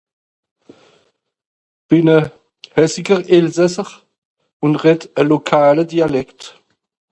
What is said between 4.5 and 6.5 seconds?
un rèd a lokàla dialekt.